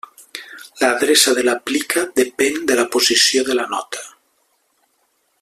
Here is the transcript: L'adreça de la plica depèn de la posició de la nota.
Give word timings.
L'adreça 0.83 1.33
de 1.39 1.43
la 1.49 1.53
plica 1.69 2.03
depèn 2.21 2.57
de 2.71 2.79
la 2.81 2.87
posició 2.97 3.45
de 3.51 3.59
la 3.61 3.69
nota. 3.77 4.03